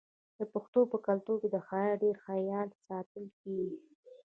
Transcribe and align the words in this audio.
د 0.37 0.39
پښتنو 0.53 0.81
په 0.91 0.97
کلتور 1.07 1.37
کې 1.41 1.49
د 1.51 1.57
حیا 1.67 1.91
ډیر 2.03 2.15
خیال 2.25 2.67
ساتل 2.85 3.25
کیږي. 3.41 3.79